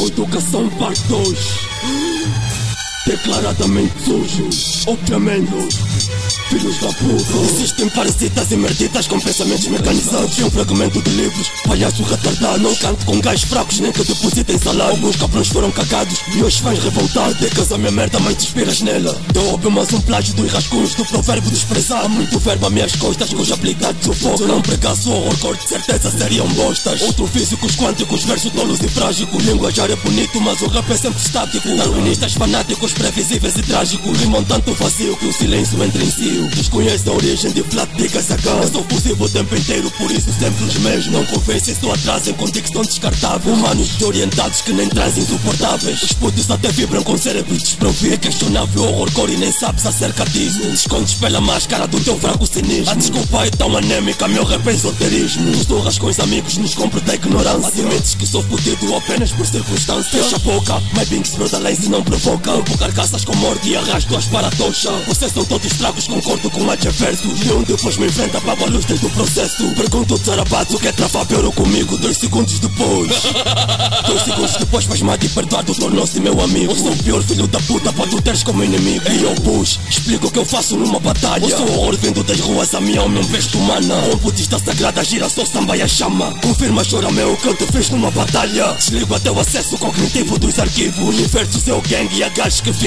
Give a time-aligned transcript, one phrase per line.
[0.00, 2.07] Educação parte 2
[3.08, 4.50] Declaradamente sujo
[4.86, 5.48] Obviamente.
[6.50, 7.38] Filhos da puta.
[7.44, 11.48] Existem parasitas e merditas com pensamentos mecanizados E um fragmento de livros.
[11.66, 16.18] Palhaço retardado Não canto com gajos fracos nem que depositem salário Alguns cabrões foram cagados
[16.34, 19.18] E os fãs revoltados Decas a minha merda mas te inspiras nela.
[19.32, 23.32] Dou mais um plágio dos rascunhos Do provérbio desprezado Há muito verbo a minhas costas
[23.32, 27.00] Cuja habilidade sufoca Se eu não pregasse o horror de certeza seriam bostas.
[27.00, 29.44] Outro físicos quânticos Verso tolos e frágicos.
[29.44, 31.74] Linguajar é bonito mas o rap é sempre estático.
[31.74, 36.48] Darwinistas fanáticos previsíveis e trágicos Rimam tanto vazio que o silêncio entra em si.
[36.54, 40.28] Desconhece a origem de flat dicas a É só possível o tempo inteiro, por isso
[40.38, 41.12] sempre os mesmos.
[41.12, 46.02] Não convencem, só atrasam com dicção descartável Humanos desorientados que nem trazem insuportáveis.
[46.02, 50.24] Os putos até vibram com cérebro desprovido É questionável o horror e nem sabes acerca
[50.26, 50.58] disso.
[50.58, 52.90] Descontes pela máscara do teu fraco cinismo.
[52.90, 55.52] A desculpa é tão anêmica, meu rap é esoterismo.
[55.52, 57.68] Tu zorras com os amigos, nos compro da ignorância.
[57.68, 60.24] Admites que sou fudido apenas por circunstâncias.
[60.24, 62.52] Fecha a boca, my binks brotherless e não provoca
[62.88, 64.90] carcaças com morte e arrasto-as para a tocha.
[65.06, 68.84] Vocês são todos fracos, concordo com adversos E um depois me enfrenta, pago a luz
[68.86, 69.74] desde o processo.
[69.74, 71.98] Pergunto ao Zarabato o que é travar euro comigo?
[71.98, 73.10] Dois segundos depois.
[74.06, 76.72] Dois segundos depois faz-me de perdoar tornou-se meu amigo.
[76.72, 79.04] Eu sou o pior filho da puta para tu teres como inimigo.
[79.10, 81.44] E eu Bush, explico o que eu faço numa batalha.
[81.44, 83.96] Eu sou o horror vindo das ruas a minha alma veste humana.
[84.12, 86.32] Um budista sagrada gira só samba e a chama.
[86.40, 88.72] Confirma, chora meu, o que eu te fiz numa batalha.
[88.72, 91.14] Desligo até o acesso cognitivo dos arquivos.
[91.14, 92.77] Universo, seu gangue e a gajos que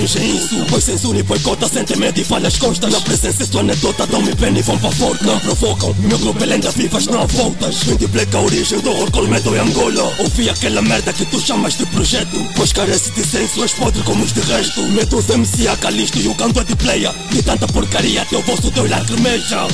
[0.70, 2.92] Pois censura e boicota, sentem medo e falha as costas.
[2.92, 5.25] Na presença, sua anedota, dão-me pena e vão para forca.
[5.25, 7.84] Não provocam, meu grupo é lenda vivas, não há voltas.
[7.84, 10.14] Vim de black a origem do horror colmedo em Angola.
[10.19, 12.38] Ouvi aquela merda que tu chamas de projeto.
[12.56, 14.81] Pois carece de senso, és podre como os de resto.
[14.84, 18.42] Meto os MC a calisto e o canto é de playa De tanta porcaria o
[18.42, 19.67] vosso teu lacrimeja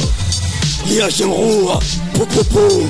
[0.86, 1.80] Viagem rua,
[2.14, 2.90] pu pu pu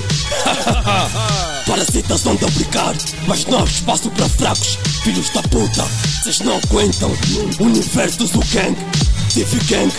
[1.67, 2.95] Parasitas são de obrigar,
[3.27, 5.83] mas não há espaço para fracos Filhos da puta,
[6.21, 7.11] vocês não aguentam.
[7.59, 8.75] Universo do Gang,
[9.33, 9.93] TV Gang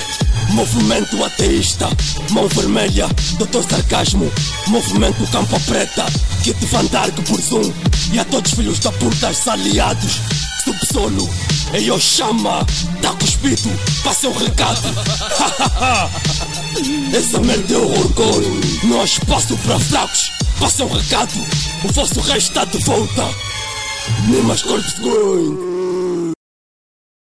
[0.50, 1.90] Movimento ateísta,
[2.30, 3.06] mão vermelha,
[3.36, 4.32] doutor sarcasmo
[4.68, 6.06] Movimento campa preta,
[6.42, 7.70] Kit Van Dark por Zoom
[8.12, 10.20] E a todos filhos da puta, aliados
[10.64, 11.28] Subsolo,
[11.74, 12.64] ei eu chama,
[13.00, 13.70] tá cuspido,
[14.04, 14.82] passa o recado.
[17.16, 21.32] Essa merda é o orgulho, não há espaço para fracos Passa um recado,
[21.84, 23.24] o vosso resto está de volta.
[24.28, 25.77] Nem mais corpos going